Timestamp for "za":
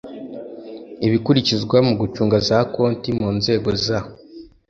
2.47-2.57, 3.85-3.99